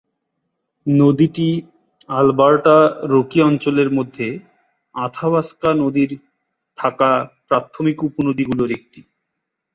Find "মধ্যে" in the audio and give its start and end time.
3.97-4.27